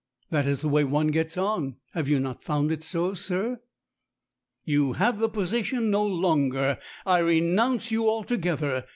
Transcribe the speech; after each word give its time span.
That 0.31 0.47
is 0.47 0.61
the 0.61 0.67
way 0.67 0.83
one 0.83 1.09
gets 1.09 1.37
on. 1.37 1.75
Have 1.93 2.09
you 2.09 2.19
not 2.19 2.43
found 2.43 2.71
it 2.71 2.81
so, 2.81 3.13
sir?" 3.13 3.61
"You 4.65 4.93
have 4.93 5.19
the 5.19 5.29
position 5.29 5.91
no 5.91 6.03
longer. 6.03 6.79
I 7.05 7.19
renounce 7.19 7.91
you 7.91 8.09
altogether. 8.09 8.85